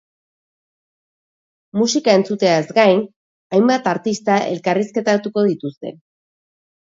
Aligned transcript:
Musika 1.81 2.15
entzuteaz 2.19 2.63
gain, 2.79 3.03
hainbat 3.57 3.91
artista 3.93 4.37
elkarrizketatuko 4.55 5.47
dituzte. 5.51 5.93